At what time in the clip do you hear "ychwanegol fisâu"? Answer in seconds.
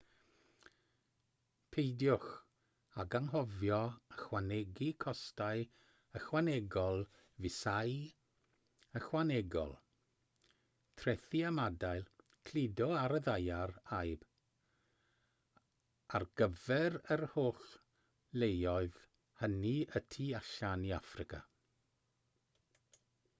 6.19-7.93